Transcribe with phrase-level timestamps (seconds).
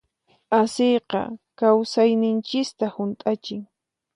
[0.59, 1.21] Asiyqa
[1.59, 3.61] kawsayninchista hunt'achin.